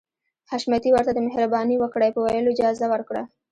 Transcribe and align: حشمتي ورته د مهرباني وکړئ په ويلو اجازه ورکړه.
حشمتي 0.51 0.89
ورته 0.93 1.11
د 1.13 1.19
مهرباني 1.27 1.75
وکړئ 1.79 2.09
په 2.13 2.19
ويلو 2.25 2.53
اجازه 2.55 2.85
ورکړه. 2.93 3.23